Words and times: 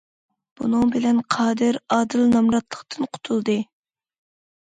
بۇنىڭ 0.59 0.93
بىلەن 0.93 1.19
قادىر 1.35 1.77
ئادىل 1.97 2.23
نامراتلىقتىن 2.31 3.07
قۇتۇلدى. 3.19 3.59